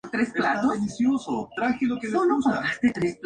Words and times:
Asumió 0.03 1.51
el 1.53 1.73
título 1.77 1.95
de 1.97 2.09
"Su 2.09 2.49
Majestad". 2.49 3.01